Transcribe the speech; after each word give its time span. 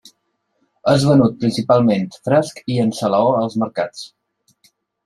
És 0.93 1.05
venut 1.09 1.37
principalment 1.45 2.09
fresc 2.31 2.65
i 2.77 2.81
en 2.87 2.99
salaó 3.03 3.31
als 3.45 3.61
mercats. 3.67 4.07